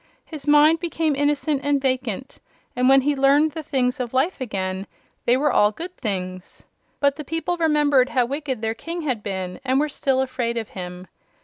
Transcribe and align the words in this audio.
His 0.25 0.47
mind 0.47 0.79
became 0.79 1.15
innocent 1.15 1.61
and 1.63 1.79
vacant, 1.79 2.39
and 2.75 2.89
when 2.89 3.01
he 3.01 3.15
learned 3.15 3.51
the 3.51 3.61
things 3.61 3.99
of 3.99 4.15
life 4.15 4.41
again 4.41 4.87
they 5.27 5.37
were 5.37 5.51
all 5.51 5.71
good 5.71 5.95
things. 5.95 6.63
But 6.99 7.17
the 7.17 7.23
people 7.23 7.55
remembered 7.55 8.09
how 8.09 8.25
wicked 8.25 8.63
their 8.63 8.73
King 8.73 9.01
had 9.01 9.21
been, 9.21 9.59
and 9.63 9.79
were 9.79 9.89
still 9.89 10.21
afraid 10.21 10.57
of 10.57 10.69
him. 10.69 11.03